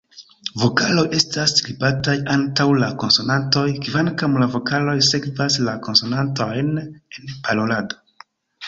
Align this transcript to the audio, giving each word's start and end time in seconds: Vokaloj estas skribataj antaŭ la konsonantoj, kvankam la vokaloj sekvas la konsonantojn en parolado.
Vokaloj 0.61 1.03
estas 1.17 1.53
skribataj 1.61 2.15
antaŭ 2.37 2.67
la 2.85 2.89
konsonantoj, 3.05 3.67
kvankam 3.89 4.41
la 4.45 4.51
vokaloj 4.57 4.97
sekvas 5.13 5.63
la 5.69 5.81
konsonantojn 5.89 6.75
en 6.83 7.35
parolado. 7.49 8.05